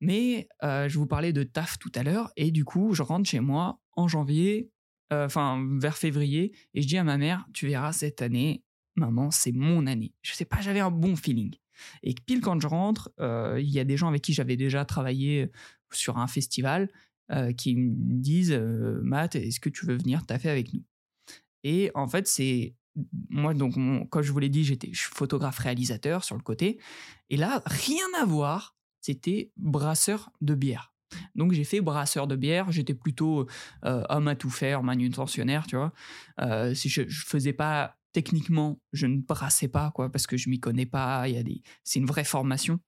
Mais 0.00 0.48
euh, 0.62 0.88
je 0.88 0.98
vous 0.98 1.06
parlais 1.06 1.32
de 1.32 1.42
taf 1.42 1.78
tout 1.78 1.92
à 1.94 2.02
l'heure, 2.02 2.32
et 2.36 2.50
du 2.50 2.64
coup, 2.64 2.94
je 2.94 3.02
rentre 3.02 3.28
chez 3.28 3.40
moi 3.40 3.80
en 3.92 4.08
janvier, 4.08 4.70
euh, 5.12 5.26
enfin 5.26 5.62
vers 5.78 5.98
février, 5.98 6.56
et 6.74 6.82
je 6.82 6.88
dis 6.88 6.96
à 6.96 7.04
ma 7.04 7.18
mère, 7.18 7.46
tu 7.52 7.66
verras 7.66 7.92
cette 7.92 8.22
année, 8.22 8.64
maman, 8.96 9.30
c'est 9.30 9.52
mon 9.52 9.86
année. 9.86 10.14
Je 10.22 10.32
sais 10.32 10.44
pas, 10.44 10.60
j'avais 10.60 10.80
un 10.80 10.90
bon 10.90 11.16
feeling. 11.16 11.54
Et 12.02 12.14
pile 12.14 12.40
quand 12.40 12.60
je 12.60 12.66
rentre, 12.66 13.10
euh, 13.20 13.58
il 13.60 13.70
y 13.70 13.78
a 13.78 13.84
des 13.84 13.96
gens 13.96 14.08
avec 14.08 14.22
qui 14.22 14.32
j'avais 14.32 14.56
déjà 14.56 14.84
travaillé 14.84 15.50
sur 15.92 16.18
un 16.18 16.26
festival 16.26 16.88
qui 17.56 17.76
me 17.76 18.20
disent, 18.20 18.52
Matt, 19.02 19.36
est-ce 19.36 19.60
que 19.60 19.68
tu 19.68 19.86
veux 19.86 19.96
venir 19.96 20.26
taffer 20.26 20.50
avec 20.50 20.74
nous? 20.74 20.82
Et 21.62 21.92
en 21.94 22.08
fait, 22.08 22.26
c'est 22.26 22.74
moi, 23.28 23.54
donc, 23.54 23.74
comme 24.10 24.22
je 24.22 24.32
vous 24.32 24.38
l'ai 24.38 24.48
dit, 24.48 24.64
j'étais 24.64 24.90
photographe 24.94 25.58
réalisateur 25.58 26.24
sur 26.24 26.36
le 26.36 26.42
côté. 26.42 26.78
Et 27.28 27.36
là, 27.36 27.62
rien 27.66 28.04
à 28.20 28.24
voir, 28.24 28.76
c'était 29.00 29.52
brasseur 29.56 30.30
de 30.40 30.54
bière. 30.54 30.92
Donc 31.34 31.52
j'ai 31.52 31.64
fait 31.64 31.80
brasseur 31.80 32.28
de 32.28 32.36
bière, 32.36 32.70
j'étais 32.70 32.94
plutôt 32.94 33.46
euh, 33.84 34.04
homme 34.08 34.28
à 34.28 34.36
tout 34.36 34.50
faire, 34.50 34.82
manutentionnaire, 34.82 35.66
tu 35.66 35.76
vois. 35.76 35.92
Euh, 36.40 36.72
si 36.74 36.88
je, 36.88 37.02
je 37.08 37.24
faisais 37.24 37.52
pas 37.52 37.96
techniquement, 38.12 38.80
je 38.92 39.06
ne 39.06 39.20
brassais 39.20 39.68
pas 39.68 39.90
quoi 39.92 40.10
parce 40.10 40.26
que 40.26 40.36
je 40.36 40.48
m'y 40.48 40.60
connais 40.60 40.86
pas, 40.86 41.28
il 41.28 41.34
y 41.34 41.38
a 41.38 41.42
des 41.42 41.62
c'est 41.82 41.98
une 41.98 42.06
vraie 42.06 42.24
formation. 42.24 42.80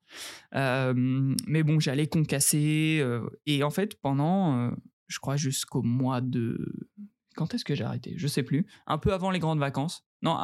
Euh, 0.54 1.34
mais 1.46 1.62
bon, 1.62 1.81
j'allais 1.81 2.06
concasser 2.06 3.04
et 3.46 3.62
en 3.62 3.70
fait 3.70 4.00
pendant 4.00 4.70
je 5.08 5.19
crois 5.19 5.37
jusqu'au 5.37 5.82
mois 5.82 6.20
de 6.20 6.88
quand 7.34 7.55
est-ce 7.55 7.64
que 7.64 7.75
j'ai 7.75 7.84
arrêté? 7.84 8.14
Je 8.17 8.26
sais 8.26 8.43
plus. 8.43 8.67
Un 8.87 8.99
peu 8.99 9.12
avant 9.12 9.31
les 9.31 9.38
grandes 9.38 9.58
vacances. 9.58 10.05
Non, 10.23 10.37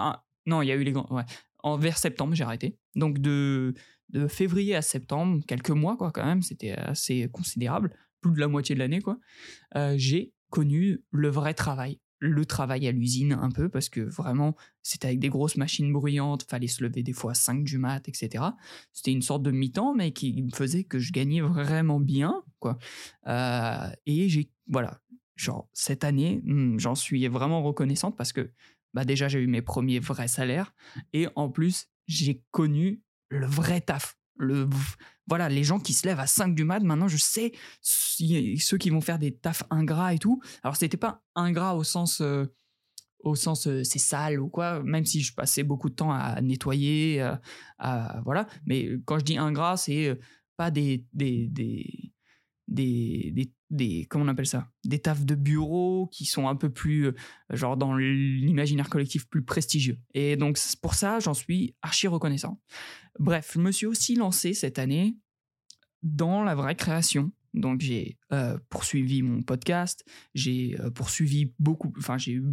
non, 0.46 0.62
il 0.62 0.66
y 0.66 0.72
a 0.72 0.76
eu 0.76 0.82
les 0.82 0.92
grandes. 0.92 1.24
En, 1.62 1.76
vers 1.76 1.98
septembre, 1.98 2.34
j'ai 2.34 2.44
arrêté. 2.44 2.78
Donc 2.94 3.18
de, 3.18 3.74
de 4.10 4.26
février 4.28 4.74
à 4.74 4.82
septembre, 4.82 5.42
quelques 5.46 5.70
mois 5.70 5.96
quoi, 5.96 6.10
quand 6.10 6.24
même, 6.24 6.42
c'était 6.42 6.72
assez 6.72 7.28
considérable, 7.30 7.94
plus 8.20 8.32
de 8.32 8.40
la 8.40 8.48
moitié 8.48 8.74
de 8.74 8.80
l'année 8.80 9.00
quoi. 9.00 9.18
Euh, 9.76 9.94
j'ai 9.96 10.32
connu 10.50 11.02
le 11.10 11.28
vrai 11.28 11.54
travail, 11.54 12.00
le 12.20 12.44
travail 12.46 12.86
à 12.88 12.92
l'usine 12.92 13.32
un 13.32 13.50
peu 13.50 13.68
parce 13.68 13.88
que 13.88 14.00
vraiment 14.00 14.56
c'était 14.82 15.08
avec 15.08 15.18
des 15.20 15.28
grosses 15.28 15.56
machines 15.56 15.92
bruyantes, 15.92 16.44
fallait 16.48 16.68
se 16.68 16.82
lever 16.82 17.02
des 17.02 17.12
fois 17.12 17.32
à 17.32 17.34
5 17.34 17.64
du 17.64 17.78
mat, 17.78 18.08
etc. 18.08 18.44
C'était 18.92 19.12
une 19.12 19.22
sorte 19.22 19.42
de 19.42 19.50
mi-temps 19.50 19.94
mais 19.94 20.12
qui 20.12 20.42
me 20.42 20.50
faisait 20.50 20.84
que 20.84 20.98
je 20.98 21.12
gagnais 21.12 21.40
vraiment 21.40 22.00
bien 22.00 22.42
quoi. 22.60 22.78
Euh, 23.26 23.90
et 24.06 24.28
j'ai 24.28 24.50
voilà 24.68 25.00
genre 25.38 25.68
cette 25.72 26.04
année, 26.04 26.40
hmm, 26.44 26.78
j'en 26.78 26.94
suis 26.94 27.26
vraiment 27.28 27.62
reconnaissante 27.62 28.16
parce 28.16 28.32
que 28.32 28.50
bah 28.94 29.04
déjà 29.04 29.28
j'ai 29.28 29.38
eu 29.38 29.46
mes 29.46 29.62
premiers 29.62 30.00
vrais 30.00 30.28
salaires 30.28 30.74
et 31.12 31.28
en 31.36 31.48
plus 31.48 31.88
j'ai 32.06 32.42
connu 32.50 33.02
le 33.28 33.46
vrai 33.46 33.80
taf. 33.80 34.16
Le, 34.40 34.68
voilà, 35.26 35.48
les 35.48 35.64
gens 35.64 35.80
qui 35.80 35.92
se 35.92 36.06
lèvent 36.06 36.20
à 36.20 36.26
5 36.26 36.54
du 36.54 36.64
mat, 36.64 36.80
maintenant 36.80 37.08
je 37.08 37.16
sais 37.16 37.52
ceux 37.82 38.78
qui 38.78 38.90
vont 38.90 39.00
faire 39.00 39.18
des 39.18 39.34
tafs 39.34 39.62
ingrats 39.70 40.14
et 40.14 40.18
tout. 40.18 40.40
Alors 40.62 40.76
c'était 40.76 40.96
pas 40.96 41.22
ingrat 41.34 41.74
au 41.76 41.84
sens 41.84 42.20
euh, 42.20 42.46
au 43.20 43.34
sens 43.34 43.66
euh, 43.66 43.82
c'est 43.82 43.98
sale 43.98 44.40
ou 44.40 44.48
quoi, 44.48 44.82
même 44.82 45.04
si 45.04 45.22
je 45.22 45.34
passais 45.34 45.64
beaucoup 45.64 45.90
de 45.90 45.94
temps 45.94 46.12
à 46.12 46.40
nettoyer, 46.40 47.20
euh, 47.20 47.36
voilà. 48.24 48.46
Mais 48.64 48.88
quand 49.04 49.18
je 49.18 49.24
dis 49.24 49.38
ingrat, 49.38 49.76
c'est 49.76 50.18
pas 50.56 50.70
des, 50.70 51.04
des 51.12 52.12
des, 52.68 53.32
des, 53.34 53.52
des, 53.70 54.06
comment 54.08 54.24
on 54.24 54.28
appelle 54.28 54.46
ça? 54.46 54.70
Des 54.84 55.00
tafs 55.00 55.24
de 55.24 55.34
bureau 55.34 56.08
qui 56.12 56.24
sont 56.24 56.48
un 56.48 56.54
peu 56.54 56.70
plus 56.70 57.06
euh, 57.06 57.12
genre 57.50 57.76
dans 57.76 57.96
l'imaginaire 57.96 58.88
collectif 58.88 59.28
plus 59.28 59.44
prestigieux. 59.44 59.98
Et 60.14 60.36
donc 60.36 60.58
pour 60.80 60.94
ça 60.94 61.18
j'en 61.18 61.34
suis 61.34 61.74
archi 61.82 62.06
reconnaissant. 62.06 62.60
Bref 63.18 63.52
je 63.54 63.60
me 63.60 63.72
suis 63.72 63.86
aussi 63.86 64.14
lancé 64.14 64.54
cette 64.54 64.78
année 64.78 65.16
dans 66.02 66.44
la 66.44 66.54
vraie 66.54 66.76
création 66.76 67.32
donc 67.58 67.80
j'ai 67.80 68.18
euh, 68.32 68.58
poursuivi 68.68 69.22
mon 69.22 69.42
podcast, 69.42 70.04
j'ai 70.34 70.76
euh, 70.80 70.90
poursuivi 70.90 71.52
beaucoup, 71.58 71.92
enfin 71.98 72.18
j'ai 72.18 72.32
eu 72.32 72.44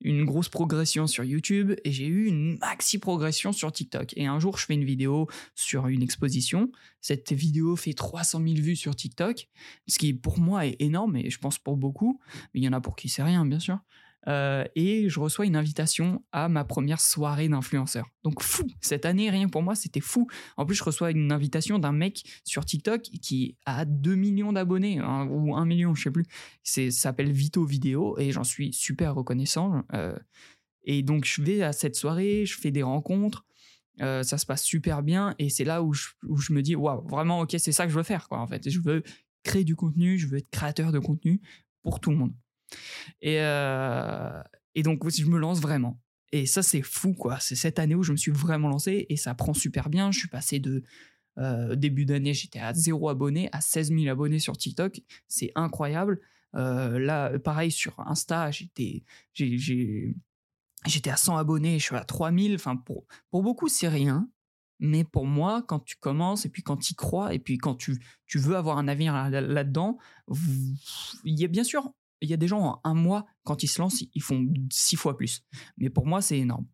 une 0.00 0.24
grosse 0.24 0.48
progression 0.48 1.06
sur 1.06 1.24
YouTube 1.24 1.72
et 1.84 1.92
j'ai 1.92 2.06
eu 2.06 2.26
une 2.26 2.56
maxi 2.58 2.98
progression 2.98 3.52
sur 3.52 3.70
TikTok. 3.70 4.12
Et 4.16 4.26
un 4.26 4.38
jour 4.38 4.56
je 4.58 4.66
fais 4.66 4.74
une 4.74 4.84
vidéo 4.84 5.28
sur 5.54 5.88
une 5.88 6.02
exposition, 6.02 6.70
cette 7.00 7.32
vidéo 7.32 7.76
fait 7.76 7.92
300 7.92 8.42
000 8.42 8.54
vues 8.54 8.76
sur 8.76 8.94
TikTok, 8.96 9.48
ce 9.86 9.98
qui 9.98 10.14
pour 10.14 10.38
moi 10.38 10.66
est 10.66 10.76
énorme 10.80 11.16
et 11.16 11.30
je 11.30 11.38
pense 11.38 11.58
pour 11.58 11.76
beaucoup, 11.76 12.20
mais 12.54 12.60
il 12.60 12.64
y 12.64 12.68
en 12.68 12.72
a 12.72 12.80
pour 12.80 12.96
qui 12.96 13.08
c'est 13.08 13.22
rien 13.22 13.44
bien 13.44 13.60
sûr. 13.60 13.78
Euh, 14.28 14.64
et 14.74 15.08
je 15.08 15.18
reçois 15.18 15.46
une 15.46 15.56
invitation 15.56 16.22
à 16.32 16.48
ma 16.48 16.64
première 16.64 17.00
soirée 17.00 17.48
d'influenceur. 17.48 18.06
Donc 18.22 18.42
fou, 18.42 18.66
cette 18.80 19.06
année, 19.06 19.30
rien 19.30 19.48
pour 19.48 19.62
moi, 19.62 19.74
c'était 19.74 20.00
fou. 20.00 20.28
En 20.56 20.66
plus, 20.66 20.74
je 20.74 20.84
reçois 20.84 21.10
une 21.10 21.32
invitation 21.32 21.78
d'un 21.78 21.92
mec 21.92 22.22
sur 22.44 22.64
TikTok 22.64 23.02
qui 23.02 23.56
a 23.64 23.84
2 23.84 24.14
millions 24.14 24.52
d'abonnés, 24.52 24.98
hein, 24.98 25.26
ou 25.30 25.56
1 25.56 25.64
million, 25.64 25.94
je 25.94 26.02
sais 26.02 26.10
plus. 26.10 26.26
Ça 26.62 26.90
s'appelle 26.90 27.32
Vito 27.32 27.64
Vidéo, 27.64 28.18
et 28.18 28.32
j'en 28.32 28.44
suis 28.44 28.72
super 28.72 29.14
reconnaissant. 29.14 29.84
Euh, 29.94 30.16
Et 30.84 31.02
donc, 31.02 31.24
je 31.24 31.42
vais 31.42 31.62
à 31.62 31.72
cette 31.72 31.96
soirée, 31.96 32.46
je 32.46 32.58
fais 32.58 32.70
des 32.70 32.82
rencontres, 32.82 33.44
ça 33.98 34.38
se 34.38 34.46
passe 34.46 34.62
super 34.62 35.02
bien. 35.02 35.34
Et 35.38 35.50
c'est 35.50 35.64
là 35.64 35.82
où 35.82 35.92
je, 35.92 36.08
où 36.26 36.38
je, 36.38 36.54
me 36.54 36.62
dis, 36.62 36.74
waouh, 36.74 37.06
vraiment, 37.06 37.40
ok, 37.40 37.54
c'est 37.58 37.72
ça 37.72 37.84
que 37.84 37.92
je 37.92 37.96
veux 37.96 38.02
faire, 38.02 38.28
quoi, 38.28 38.38
en 38.38 38.46
fait. 38.46 38.68
Je 38.68 38.80
veux 38.80 39.02
créer 39.42 39.64
du 39.64 39.76
contenu, 39.76 40.18
je 40.18 40.26
veux 40.26 40.38
être 40.38 40.50
créateur 40.50 40.92
de 40.92 40.98
contenu 40.98 41.40
pour 41.82 42.00
tout 42.00 42.10
le 42.10 42.16
monde. 42.16 42.32
Et, 43.20 43.36
et 43.36 44.82
donc, 44.82 45.08
je 45.08 45.24
me 45.26 45.38
lance 45.38 45.60
vraiment. 45.60 46.00
Et 46.32 46.46
ça, 46.46 46.62
c'est 46.62 46.82
fou, 46.82 47.12
quoi. 47.14 47.40
C'est 47.40 47.56
cette 47.56 47.78
année 47.78 47.94
où 47.94 48.02
je 48.02 48.12
me 48.12 48.16
suis 48.16 48.30
vraiment 48.30 48.68
lancé 48.68 49.06
et 49.08 49.16
ça 49.16 49.34
prend 49.34 49.52
super 49.52 49.90
bien. 49.90 50.12
Je 50.12 50.18
suis 50.18 50.28
passé 50.28 50.60
de 50.60 50.82
début 51.74 52.04
d'année, 52.04 52.34
j'étais 52.34 52.60
à 52.60 52.74
0 52.74 53.08
abonnés, 53.08 53.48
à 53.52 53.60
16 53.60 53.88
000 53.88 54.08
abonnés 54.08 54.38
sur 54.38 54.56
TikTok. 54.56 55.00
C'est 55.26 55.50
incroyable. 55.54 56.20
là, 56.52 57.38
pareil, 57.38 57.70
sur 57.70 57.98
Insta, 58.00 58.50
j'étais, 58.50 59.04
à 61.06 61.16
100 61.16 61.36
abonnés, 61.36 61.78
je 61.78 61.84
suis 61.84 61.96
à 61.96 62.04
3000. 62.04 62.54
Enfin, 62.54 62.76
pour, 62.76 63.06
pour 63.30 63.42
beaucoup, 63.42 63.68
c'est 63.68 63.88
rien. 63.88 64.28
Mais 64.80 65.04
pour 65.04 65.26
moi, 65.26 65.62
quand 65.66 65.80
tu 65.80 65.96
commences 65.96 66.46
et 66.46 66.48
puis 66.48 66.62
quand 66.62 66.78
tu 66.78 66.94
crois 66.94 67.34
et 67.34 67.38
puis 67.38 67.58
quand 67.58 67.74
tu, 67.74 68.02
tu 68.26 68.38
veux 68.38 68.56
avoir 68.56 68.78
un 68.78 68.88
avenir 68.88 69.12
là-dedans, 69.28 69.98
il 71.24 71.38
y 71.38 71.44
a 71.44 71.48
bien 71.48 71.64
sûr 71.64 71.92
il 72.20 72.28
y 72.28 72.34
a 72.34 72.36
des 72.36 72.48
gens 72.48 72.60
en 72.60 72.80
un 72.84 72.94
mois, 72.94 73.26
quand 73.44 73.62
ils 73.62 73.68
se 73.68 73.80
lancent, 73.80 74.04
ils 74.14 74.22
font 74.22 74.46
six 74.70 74.96
fois 74.96 75.16
plus. 75.16 75.42
Mais 75.78 75.90
pour 75.90 76.06
moi, 76.06 76.20
c'est 76.20 76.38
énorme. 76.38 76.66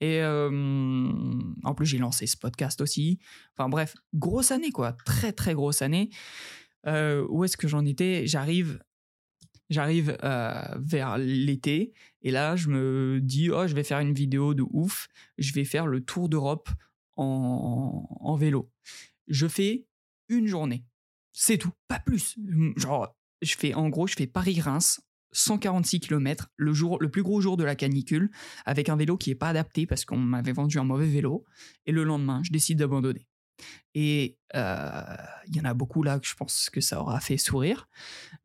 Et 0.00 0.22
en 0.22 1.74
plus, 1.74 1.86
j'ai 1.86 1.98
lancé 1.98 2.26
ce 2.26 2.36
podcast 2.36 2.80
aussi. 2.80 3.18
Enfin 3.56 3.68
bref, 3.68 3.94
grosse 4.14 4.50
année, 4.50 4.70
quoi. 4.70 4.92
Très, 5.04 5.32
très 5.32 5.54
grosse 5.54 5.82
année. 5.82 6.10
où 6.86 7.44
est-ce 7.44 7.56
que 7.56 7.68
j'en 7.68 7.84
étais? 7.84 8.26
J'arrive. 8.26 8.82
J'arrive 9.68 10.18
vers 10.80 11.16
l'été 11.16 11.92
et 12.22 12.32
là 12.32 12.56
je 12.56 12.68
me 12.70 13.20
dis 13.22 13.50
oh 13.50 13.68
je 13.68 13.74
vais 13.76 13.84
faire 13.84 14.00
une 14.00 14.12
vidéo 14.12 14.52
de 14.52 14.64
ouf, 14.68 15.06
je 15.38 15.52
vais 15.52 15.64
faire 15.64 15.86
le 15.86 16.04
tour 16.04 16.28
d'Europe 16.28 16.68
en, 17.14 18.04
en 18.18 18.36
vélo. 18.36 18.68
Je 19.28 19.46
fais 19.46 19.86
une 20.28 20.48
journée, 20.48 20.84
c'est 21.32 21.56
tout, 21.56 21.70
pas 21.86 22.00
plus. 22.00 22.36
Genre 22.76 23.14
je 23.42 23.56
fais 23.56 23.74
en 23.74 23.88
gros, 23.88 24.06
je 24.06 24.14
fais 24.14 24.26
Paris-Reims, 24.26 25.00
146 25.32 26.00
km, 26.00 26.50
le, 26.56 26.72
jour, 26.72 26.98
le 27.00 27.10
plus 27.10 27.22
gros 27.22 27.40
jour 27.40 27.56
de 27.56 27.64
la 27.64 27.76
canicule, 27.76 28.30
avec 28.64 28.88
un 28.88 28.96
vélo 28.96 29.16
qui 29.16 29.30
n'est 29.30 29.36
pas 29.36 29.48
adapté 29.48 29.86
parce 29.86 30.04
qu'on 30.04 30.16
m'avait 30.16 30.52
vendu 30.52 30.78
un 30.78 30.84
mauvais 30.84 31.06
vélo. 31.06 31.44
Et 31.86 31.92
le 31.92 32.04
lendemain, 32.04 32.42
je 32.44 32.50
décide 32.50 32.78
d'abandonner. 32.78 33.28
Et 33.94 34.38
euh, 34.54 35.02
il 35.46 35.56
y 35.56 35.60
en 35.60 35.64
a 35.64 35.74
beaucoup 35.74 36.02
là 36.02 36.18
que 36.18 36.26
je 36.26 36.34
pense 36.34 36.70
que 36.70 36.80
ça 36.80 37.00
aura 37.00 37.20
fait 37.20 37.36
sourire. 37.36 37.88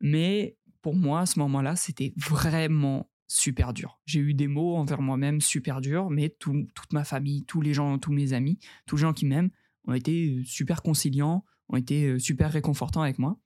Mais 0.00 0.56
pour 0.82 0.94
moi, 0.94 1.20
à 1.20 1.26
ce 1.26 1.38
moment-là, 1.40 1.76
c'était 1.76 2.12
vraiment 2.16 3.10
super 3.28 3.72
dur. 3.72 4.00
J'ai 4.06 4.20
eu 4.20 4.34
des 4.34 4.46
mots 4.46 4.76
envers 4.76 5.02
moi-même 5.02 5.40
super 5.40 5.80
durs, 5.80 6.10
mais 6.10 6.28
toute 6.38 6.92
ma 6.92 7.04
famille, 7.04 7.44
tous 7.44 7.60
les 7.60 7.74
gens, 7.74 7.98
tous 7.98 8.12
mes 8.12 8.32
amis, 8.32 8.58
tous 8.86 8.96
les 8.96 9.02
gens 9.02 9.12
qui 9.12 9.26
m'aiment 9.26 9.50
ont 9.88 9.94
été 9.94 10.42
super 10.44 10.82
conciliants, 10.82 11.44
ont 11.68 11.76
été 11.76 12.06
euh, 12.06 12.18
super 12.18 12.52
réconfortants 12.52 13.02
avec 13.02 13.18
moi. 13.18 13.38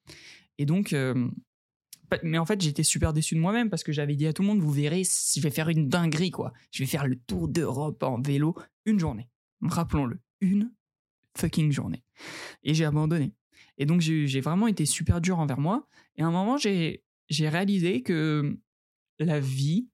Et 0.61 0.67
donc, 0.67 0.93
euh, 0.93 1.27
mais 2.23 2.37
en 2.37 2.45
fait, 2.45 2.61
j'étais 2.61 2.83
super 2.83 3.15
déçu 3.15 3.35
de 3.35 3.41
moi-même 3.41 3.71
parce 3.71 3.83
que 3.83 3.93
j'avais 3.93 4.15
dit 4.15 4.27
à 4.27 4.35
tout 4.35 4.43
le 4.43 4.49
monde, 4.49 4.61
vous 4.61 4.71
verrez, 4.71 5.05
je 5.05 5.41
vais 5.41 5.51
faire 5.51 5.71
une 5.71 5.89
dinguerie, 5.89 6.31
quoi. 6.31 6.53
Je 6.71 6.83
vais 6.83 6.87
faire 6.87 7.07
le 7.07 7.17
tour 7.17 7.49
d'Europe 7.49 8.03
en 8.03 8.21
vélo 8.21 8.55
une 8.85 9.01
journée. 9.01 9.31
Rappelons-le, 9.63 10.21
une 10.43 10.71
fucking 11.35 11.73
journée. 11.73 12.05
Et 12.63 12.75
j'ai 12.75 12.85
abandonné. 12.85 13.33
Et 13.79 13.87
donc, 13.87 14.03
j'ai 14.03 14.41
vraiment 14.43 14.67
été 14.67 14.85
super 14.85 15.23
dur 15.23 15.39
envers 15.39 15.61
moi. 15.61 15.89
Et 16.17 16.23
à 16.23 16.27
un 16.27 16.31
moment, 16.31 16.59
j'ai 16.59 17.01
réalisé 17.31 18.03
que 18.03 18.59
la 19.19 19.41
vie, 19.41 19.89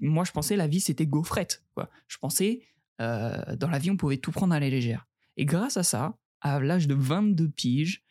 moi, 0.00 0.24
je 0.24 0.32
pensais 0.32 0.56
la 0.56 0.66
vie, 0.66 0.80
c'était 0.80 1.06
gaufrette. 1.06 1.64
Quoi. 1.76 1.88
Je 2.08 2.18
pensais, 2.18 2.62
euh, 3.00 3.54
dans 3.54 3.70
la 3.70 3.78
vie, 3.78 3.92
on 3.92 3.96
pouvait 3.96 4.16
tout 4.16 4.32
prendre 4.32 4.52
à 4.52 4.58
la 4.58 4.68
légère. 4.68 5.06
Et 5.36 5.44
grâce 5.44 5.76
à 5.76 5.84
ça, 5.84 6.18
à 6.40 6.58
l'âge 6.58 6.88
de 6.88 6.94
22 6.94 7.48
piges, 7.50 8.02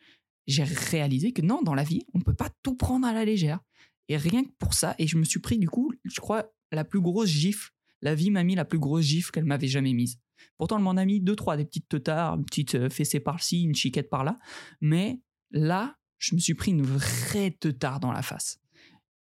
j'ai 0.48 0.64
réalisé 0.64 1.32
que 1.32 1.42
non, 1.42 1.62
dans 1.62 1.74
la 1.74 1.84
vie, 1.84 2.02
on 2.14 2.18
ne 2.18 2.24
peut 2.24 2.34
pas 2.34 2.50
tout 2.62 2.74
prendre 2.74 3.06
à 3.06 3.12
la 3.12 3.24
légère. 3.24 3.60
Et 4.08 4.16
rien 4.16 4.42
que 4.42 4.50
pour 4.58 4.74
ça, 4.74 4.94
et 4.98 5.06
je 5.06 5.18
me 5.18 5.24
suis 5.24 5.40
pris 5.40 5.58
du 5.58 5.68
coup, 5.68 5.92
je 6.04 6.20
crois, 6.20 6.50
la 6.72 6.84
plus 6.84 7.00
grosse 7.00 7.28
gifle. 7.28 7.70
La 8.00 8.14
vie 8.14 8.30
m'a 8.30 8.44
mis 8.44 8.54
la 8.54 8.64
plus 8.64 8.78
grosse 8.78 9.04
gifle 9.04 9.30
qu'elle 9.30 9.44
m'avait 9.44 9.68
jamais 9.68 9.92
mise. 9.92 10.18
Pourtant, 10.56 10.78
elle 10.78 10.84
m'en 10.84 10.96
a 10.96 11.04
mis 11.04 11.20
deux, 11.20 11.36
trois, 11.36 11.56
des 11.56 11.64
petites 11.64 11.88
teutards, 11.88 12.36
une 12.36 12.44
petite 12.44 12.74
euh, 12.76 12.88
fessée 12.88 13.20
par-ci, 13.20 13.62
une 13.62 13.74
chiquette 13.74 14.08
par-là. 14.08 14.38
Mais 14.80 15.20
là, 15.50 15.96
je 16.18 16.34
me 16.34 16.40
suis 16.40 16.54
pris 16.54 16.70
une 16.70 16.82
vraie 16.82 17.50
teutard 17.50 18.00
dans 18.00 18.12
la 18.12 18.22
face. 18.22 18.60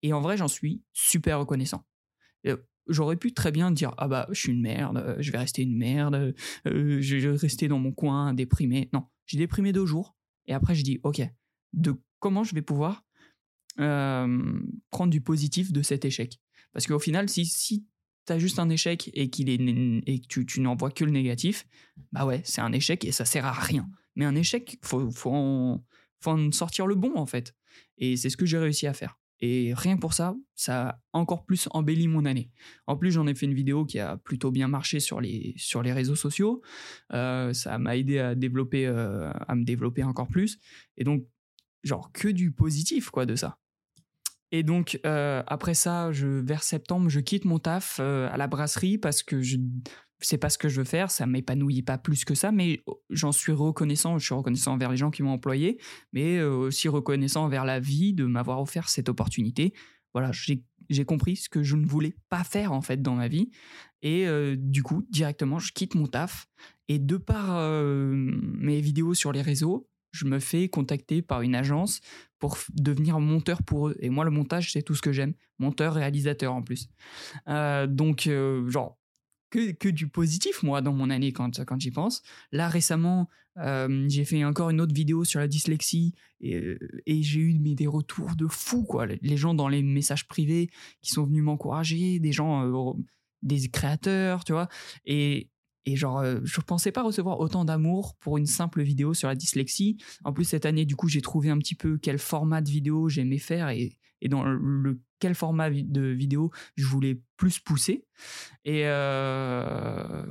Et 0.03 0.13
en 0.13 0.22
vrai, 0.22 0.38
j'en 0.38 0.48
suis 0.48 0.84
super 0.93 1.39
reconnaissant. 1.39 1.86
Euh, 2.46 2.57
j'aurais 2.88 3.17
pu 3.17 3.34
très 3.34 3.51
bien 3.51 3.72
dire 3.72 3.93
ah 3.98 4.07
bah 4.07 4.27
je 4.31 4.39
suis 4.39 4.51
une 4.53 4.62
merde, 4.62 4.98
euh, 4.98 5.15
je 5.19 5.31
vais 5.31 5.39
rester 5.39 5.63
une 5.63 5.75
merde, 5.75 6.34
je 6.65 7.17
vais 7.17 7.36
rester 7.36 7.67
dans 7.67 7.79
mon 7.79 7.91
coin 7.91 8.34
déprimé. 8.34 8.89
Non, 8.93 9.07
j'ai 9.25 9.38
déprimé 9.38 9.74
deux 9.74 9.86
jours 9.86 10.17
et 10.48 10.54
après, 10.54 10.75
je 10.75 10.84
dis, 10.84 11.00
OK, 11.04 11.22
de 11.74 11.96
comment 12.20 12.44
je 12.44 12.56
vais 12.56 12.62
pouvoir 12.62 13.04
prendre 13.75 15.12
du 15.12 15.22
positif 15.22 15.72
de 15.72 15.82
cet 15.82 16.06
échec? 16.06 16.39
Parce 16.74 16.88
qu'au 16.88 17.00
final, 17.00 17.30
si, 17.30 17.46
si 17.46 17.86
tu 18.25 18.34
as 18.34 18.39
juste 18.39 18.60
un 18.60 18.70
échec 18.70 19.10
et, 19.13 19.30
qu'il 19.30 19.50
est, 19.50 19.60
et 20.08 20.22
que 20.22 20.42
tu, 20.42 20.62
n'en 20.62 20.75
vois 20.75 20.92
que 20.92 21.04
le 21.04 21.12
négatif, 21.12 21.68
bah 22.12 22.25
ouais, 22.25 22.42
c'est 22.44 22.62
un 22.62 22.72
échec 22.72 23.06
et 23.06 23.12
ça 23.12 23.25
sert 23.25 23.46
à 23.46 23.51
rien. 23.51 23.89
Mais 24.16 24.25
un 24.25 24.36
échec, 24.36 24.80
faut, 24.84 25.12
faut, 25.12 25.84
faut 26.22 26.32
en 26.32 26.51
sortir 26.51 26.88
le 26.88 26.96
bon, 26.96 27.16
en 27.16 27.25
fait. 27.25 27.56
Et 27.98 28.18
c'est 28.18 28.30
ce 28.30 28.38
que 28.38 28.46
j'ai 28.46 28.58
réussi 28.58 28.88
à 28.88 28.94
faire. 28.94 29.20
Et 29.39 29.74
rien 29.75 29.96
que 29.96 30.01
pour 30.01 30.13
ça, 30.13 30.36
ça 30.56 30.89
a 30.89 31.00
encore 31.13 31.46
plus 31.46 31.67
embelli 31.72 32.08
mon 32.08 32.25
année. 32.25 32.50
En 32.88 32.98
plus, 32.98 33.12
j'en 33.12 33.27
ai 33.27 33.36
fait 33.36 33.46
une 33.46 33.53
vidéo 33.53 33.86
qui 33.86 34.00
a 34.00 34.17
plutôt 34.17 34.51
bien 34.51 34.67
marché 34.67 35.00
sur 35.00 35.22
les, 35.22 35.53
sur 35.58 35.84
les 35.84 35.94
réseaux 35.94 36.15
sociaux. 36.15 36.62
Euh, 37.13 37.53
ça 37.53 37.77
m'a 37.77 37.98
aidé 37.98 38.20
à, 38.20 38.36
développer, 38.36 38.88
euh, 38.88 39.29
à 39.48 39.56
me 39.56 39.63
développer 39.63 40.03
encore 40.03 40.27
plus. 40.27 40.60
Et 40.98 41.03
donc, 41.03 41.24
genre, 41.84 42.12
que 42.12 42.27
du 42.27 42.51
positif, 42.51 43.10
quoi, 43.12 43.25
de 43.25 43.36
ça. 43.36 43.58
Et 44.51 44.63
donc, 44.63 45.00
euh, 45.06 45.44
après 45.46 45.74
ça, 45.74 46.12
je, 46.12 46.27
vers 46.27 46.63
septembre, 46.63 47.10
je 47.10 47.20
quitte 47.20 47.46
mon 47.46 47.60
taf 47.60 48.00
à 48.00 48.38
la 48.38 48.48
brasserie 48.48 48.98
parce 48.98 49.22
que 49.22 49.41
je, 49.41 49.58
c'est 50.20 50.38
pas 50.38 50.50
ce 50.50 50.58
que 50.58 50.70
je 50.70 50.78
veux 50.78 50.86
faire, 50.86 51.12
ça 51.12 51.26
m'épanouit 51.26 51.82
pas 51.82 51.98
plus 51.98 52.26
que 52.26 52.36
ça, 52.36 52.52
mais 52.52 52.82
oh, 52.86 53.02
j'en 53.10 53.32
suis 53.32 53.52
reconnaissant, 53.52 54.18
je 54.18 54.26
suis 54.26 54.34
reconnaissant 54.34 54.74
envers 54.74 54.92
les 54.92 54.98
gens 54.98 55.12
qui 55.12 55.24
m'ont 55.24 55.32
employé, 55.32 55.80
mais 56.14 56.38
euh, 56.38 56.56
aussi 56.56 56.88
reconnaissant 56.88 57.44
envers 57.44 57.66
la 57.66 57.80
vie 57.80 58.14
de 58.14 58.26
m'avoir 58.26 58.62
offert 58.62 58.90
cette 58.90 59.10
opportunité. 59.10 59.74
Voilà, 60.14 60.32
j'ai 60.32 61.06
compris 61.06 61.36
ce 61.36 61.50
que 61.50 61.62
je 61.62 61.76
ne 61.76 61.86
voulais 61.86 62.16
pas 62.30 62.44
faire 62.44 62.72
en 62.72 62.82
fait 62.82 63.02
dans 63.02 63.16
ma 63.16 63.28
vie, 63.28 63.52
et 64.02 64.28
euh, 64.28 64.56
du 64.58 64.84
coup, 64.84 65.06
directement, 65.12 65.60
je 65.60 65.72
quitte 65.72 65.96
mon 65.96 66.08
taf, 66.08 66.48
et 66.88 67.00
de 67.00 67.18
par 67.18 67.58
euh, 67.58 68.14
mes 68.16 68.82
vidéos 68.82 69.14
sur 69.14 69.32
les 69.32 69.42
réseaux, 69.42 69.88
je 70.14 70.26
me 70.26 70.40
fais 70.40 70.68
contacter 70.70 71.22
par 71.22 71.42
une 71.42 71.54
agence 71.54 72.00
pour 72.40 72.58
devenir 72.74 73.20
monteur 73.20 73.62
pour 73.62 73.90
eux. 73.90 73.98
Et 74.00 74.10
moi, 74.10 74.26
le 74.26 74.32
montage, 74.32 74.72
c'est 74.72 74.82
tout 74.82 74.96
ce 74.96 75.02
que 75.02 75.12
j'aime. 75.12 75.34
Monteur, 75.60 75.94
réalisateur 75.94 76.54
en 76.54 76.64
plus. 76.64 76.88
donc, 77.46 78.30
genre, 78.68 78.97
que, 79.50 79.89
du 79.89 80.08
positif, 80.08 80.63
moi, 80.63 80.82
dans 80.82 80.94
mon 80.94 81.10
année, 81.10 81.32
quand, 81.32 81.63
quand 81.66 81.80
j'y 81.80 81.92
pense. 81.92 82.22
Là, 82.51 82.68
récemment, 82.68 83.30
j'ai 84.08 84.25
fait 84.25 84.44
encore 84.46 84.70
une 84.70 84.82
autre 84.82 84.94
vidéo 84.94 85.24
sur 85.24 85.39
la 85.39 85.48
dyslexie 85.48 86.13
et, 86.42 86.77
j'ai 87.08 87.39
eu 87.39 87.60
mais, 87.60 87.75
des 87.75 87.88
retours 87.88 88.36
de 88.36 88.48
fou, 88.48 88.84
quoi. 88.84 89.06
Les 89.06 89.38
gens 89.38 89.54
dans 89.54 89.68
les 89.68 89.82
messages 89.82 90.27
privés 90.27 90.70
qui 91.01 91.12
sont 91.12 91.25
venus 91.25 91.44
m'encourager, 91.44 92.20
des 92.20 92.32
gens, 92.32 92.96
des 93.42 93.68
créateurs, 93.70 94.44
tu 94.44 94.51
vois. 94.51 94.68
Et, 95.06 95.50
et 95.86 95.96
genre, 95.96 96.24
je 96.44 96.62
pensais 96.62 96.92
pas 96.92 97.01
recevoir 97.01 97.39
autant 97.39 97.66
d'amour 97.66 98.16
pour 98.20 98.38
une 98.38 98.46
simple 98.46 98.82
vidéo 98.84 99.13
sur 99.13 99.27
la 99.27 99.36
dyslexie. 99.36 99.98
En 100.24 100.34
plus, 100.34 100.44
cette 100.44 100.66
année, 100.66 100.86
du 100.86 100.96
coup, 100.96 101.08
j'ai 101.08 101.22
trouvé 101.22 101.50
un 101.50 101.58
petit 101.58 101.75
peu 101.75 101.98
quel 101.98 102.20
format 102.20 102.62
de 102.62 102.70
vidéo 102.70 103.10
j'aimais 103.10 103.38
faire 103.39 103.70
et, 103.70 103.98
et 104.22 104.30
dans 104.30 104.44
le 104.44 105.00
quel 105.20 105.36
format 105.36 105.70
de 105.70 106.02
vidéo 106.02 106.52
je 106.76 106.86
voulais 106.86 107.22
plus 107.38 107.60
pousser. 107.60 108.06
Et, 108.66 108.84
euh, 108.86 110.26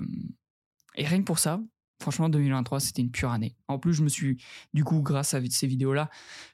rien 0.97 1.19
que 1.19 1.25
pour 1.25 1.39
ça, 1.39 1.61
franchement, 2.01 2.29
2023, 2.29 2.81
c'était 2.81 3.03
une 3.03 3.11
pure 3.11 3.31
année. 3.31 3.57
En 3.69 3.79
plus, 3.79 3.95
je 3.95 4.03
me 4.03 4.09
suis, 4.09 4.43
du 4.75 4.85
coup, 4.85 5.01
grâce 5.01 5.35
à 5.35 5.41
ces 5.49 5.67
vidéos-là, 5.67 6.11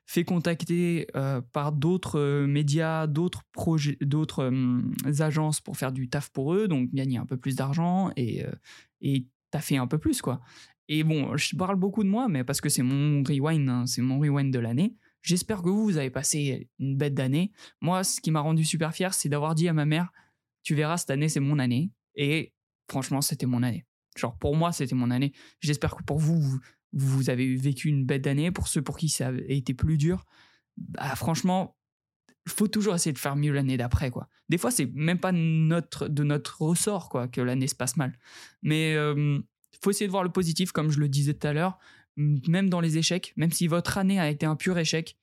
fait 0.07 0.25
contacter 0.25 1.07
euh, 1.17 1.41
par 1.53 1.73
d'autres 1.73 2.19
euh, 2.19 2.47
médias, 2.47 3.07
d'autres 3.07 3.43
projets, 3.53 3.97
d'autres 4.01 4.53
agences 5.21 5.61
pour 5.61 5.77
faire 5.77 5.93
du 5.93 6.09
taf 6.09 6.31
pour 6.31 6.55
eux, 6.55 6.69
donc 6.69 6.91
gagner 6.93 7.19
un 7.19 7.27
peu 7.27 7.37
plus 7.37 7.57
d'argent 7.57 8.11
et, 8.17 8.45
et 9.01 9.27
taffer 9.51 9.77
un 9.77 9.87
peu 9.87 9.99
plus, 9.99 10.23
quoi. 10.23 10.41
Et 10.89 11.05
bon, 11.05 11.37
je 11.37 11.57
parle 11.57 11.77
beaucoup 11.77 12.03
de 12.03 12.09
moi, 12.09 12.29
mais 12.29 12.45
parce 12.45 12.61
que 12.61 12.69
c'est 12.69 12.83
mon 12.83 13.23
rewind, 13.23 13.69
hein, 13.69 13.87
c'est 13.87 14.03
mon 14.03 14.19
rewind 14.19 14.53
de 14.53 14.59
l'année. 14.59 14.97
J'espère 15.23 15.63
que 15.63 15.69
vous, 15.69 15.85
vous 15.85 15.97
avez 15.97 16.11
passé 16.11 16.69
une 16.79 16.97
bête 16.97 17.15
d'année. 17.15 17.53
Moi, 17.81 18.05
ce 18.05 18.21
qui 18.21 18.31
m'a 18.31 18.41
rendu 18.41 18.65
super 18.65 18.93
fier, 18.93 19.15
c'est 19.15 19.29
d'avoir 19.29 19.55
dit 19.55 19.69
à 19.69 19.73
ma 19.73 19.87
mère, 19.87 20.13
tu 20.63 20.75
verras, 20.75 20.99
cette 20.99 21.11
année, 21.11 21.29
c'est 21.29 21.41
mon 21.41 21.59
année. 21.59 21.91
Et 22.17 22.53
franchement, 22.89 23.21
c'était 23.21 23.47
mon 23.47 23.63
année. 23.63 23.87
Genre, 24.17 24.37
pour 24.39 24.57
moi, 24.57 24.73
c'était 24.73 24.95
mon 24.95 25.11
année. 25.11 25.33
J'espère 25.61 25.97
que 25.97 26.03
pour 26.03 26.19
vous, 26.19 26.61
vous, 26.93 27.31
avez 27.31 27.57
vécu 27.57 27.89
une 27.89 28.05
bête 28.05 28.23
d'année. 28.23 28.51
Pour 28.51 28.69
ceux 28.69 28.83
pour 28.83 28.99
qui 28.99 29.09
ça 29.09 29.29
a 29.29 29.33
été 29.49 29.75
plus 29.75 29.97
dur, 29.97 30.25
bah, 30.77 31.15
franchement, 31.15 31.77
faut 32.49 32.69
toujours 32.69 32.95
essayer 32.95 33.13
de 33.13 33.19
faire 33.19 33.37
mieux 33.37 33.53
l'année 33.53 33.77
d'après, 33.77 34.11
quoi. 34.11 34.29
Des 34.49 34.59
fois, 34.59 34.71
c'est 34.71 34.91
même 34.93 35.21
pas 35.21 35.33
notre, 35.33 36.09
de 36.09 36.25
notre 36.25 36.63
ressort, 36.63 37.09
quoi, 37.09 37.29
que 37.29 37.41
l'année 37.41 37.69
se 37.69 37.75
passe 37.77 37.97
mal. 37.97 38.19
Mais 38.63 38.95
il 38.95 39.79
faut 39.83 39.91
essayer 39.91 40.07
de 40.07 40.11
voir 40.11 40.25
le 40.25 40.33
positif, 40.33 40.73
comme 40.73 40.91
je 40.91 40.99
le 40.99 41.09
disais 41.09 41.35
tout 41.35 41.47
à 41.47 41.53
l'heure, 41.53 41.79
même 42.17 42.69
dans 42.69 42.81
les 42.81 42.99
échecs, 42.99 43.33
même 43.37 43.51
si 43.51 43.67
votre 43.67 43.99
année 43.99 44.21
a 44.21 44.31
été 44.31 44.47
un 44.47 44.57
pur 44.57 44.79
échec, 44.79 45.17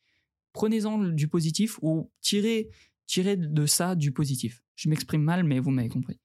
prenez-en 0.53 0.99
du 0.99 1.27
positif 1.27 1.77
ou 1.81 2.11
tirez, 2.21 2.69
tirez 3.05 3.37
de 3.37 3.65
ça 3.65 3.95
du 3.95 4.11
positif. 4.11 4.63
Je 4.75 4.89
m'exprime 4.89 5.21
mal, 5.21 5.43
mais 5.43 5.59
vous 5.59 5.71
m'avez 5.71 5.89
compris. 5.89 6.19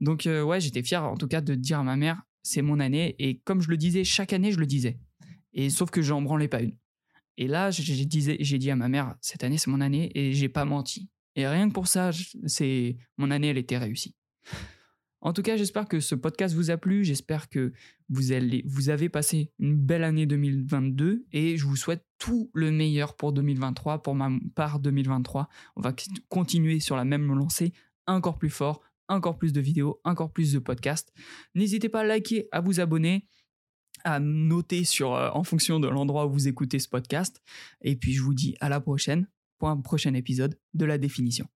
Donc, 0.00 0.26
ouais, 0.26 0.60
j'étais 0.60 0.82
fier, 0.82 1.02
en 1.04 1.16
tout 1.16 1.26
cas, 1.26 1.40
de 1.40 1.54
dire 1.54 1.80
à 1.80 1.82
ma 1.82 1.96
mère, 1.96 2.22
c'est 2.42 2.62
mon 2.62 2.78
année. 2.80 3.16
Et 3.18 3.38
comme 3.38 3.60
je 3.60 3.68
le 3.68 3.76
disais, 3.76 4.04
chaque 4.04 4.32
année, 4.32 4.52
je 4.52 4.58
le 4.58 4.66
disais. 4.66 4.98
Et 5.52 5.70
sauf 5.70 5.90
que 5.90 6.02
j'en 6.02 6.22
branlais 6.22 6.48
pas 6.48 6.62
une. 6.62 6.76
Et 7.36 7.46
là, 7.46 7.70
j'ai 7.70 8.04
dit 8.04 8.70
à 8.70 8.76
ma 8.76 8.88
mère, 8.88 9.16
cette 9.20 9.44
année, 9.44 9.58
c'est 9.58 9.70
mon 9.70 9.80
année, 9.80 10.10
et 10.14 10.32
j'ai 10.32 10.48
pas 10.48 10.64
menti. 10.64 11.08
Et 11.34 11.46
rien 11.46 11.68
que 11.68 11.74
pour 11.74 11.86
ça, 11.86 12.10
c'est 12.46 12.96
mon 13.16 13.30
année, 13.30 13.48
elle 13.48 13.58
était 13.58 13.78
réussie. 13.78 14.14
En 15.20 15.32
tout 15.32 15.42
cas, 15.42 15.56
j'espère 15.56 15.88
que 15.88 15.98
ce 15.98 16.14
podcast 16.14 16.54
vous 16.54 16.70
a 16.70 16.76
plu. 16.76 17.04
J'espère 17.04 17.48
que 17.48 17.72
vous, 18.08 18.30
avez 18.32 19.08
passé 19.08 19.52
une 19.58 19.76
belle 19.76 20.04
année 20.04 20.26
2022 20.26 21.26
et 21.32 21.56
je 21.56 21.64
vous 21.66 21.76
souhaite 21.76 22.06
tout 22.18 22.50
le 22.54 22.70
meilleur 22.70 23.16
pour 23.16 23.32
2023. 23.32 24.02
Pour 24.02 24.14
ma 24.14 24.30
part 24.54 24.78
2023, 24.78 25.48
on 25.76 25.80
va 25.80 25.92
continuer 26.28 26.78
sur 26.78 26.94
la 26.94 27.04
même 27.04 27.26
lancée, 27.34 27.72
encore 28.06 28.38
plus 28.38 28.50
fort, 28.50 28.80
encore 29.08 29.38
plus 29.38 29.52
de 29.52 29.60
vidéos, 29.60 30.00
encore 30.04 30.32
plus 30.32 30.52
de 30.52 30.60
podcasts. 30.60 31.12
N'hésitez 31.56 31.88
pas 31.88 32.00
à 32.00 32.04
liker, 32.04 32.46
à 32.52 32.60
vous 32.60 32.78
abonner 32.78 33.26
à 34.04 34.20
noter 34.20 34.84
euh, 35.00 35.30
en 35.32 35.42
fonction 35.42 35.80
de 35.80 35.88
l'endroit 35.88 36.26
où 36.26 36.32
vous 36.32 36.48
écoutez 36.48 36.78
ce 36.78 36.88
podcast. 36.88 37.42
Et 37.82 37.96
puis 37.96 38.12
je 38.12 38.22
vous 38.22 38.34
dis 38.34 38.56
à 38.60 38.68
la 38.68 38.80
prochaine 38.80 39.28
pour 39.58 39.68
un 39.68 39.80
prochain 39.80 40.14
épisode 40.14 40.58
de 40.74 40.84
la 40.84 40.98
définition. 40.98 41.48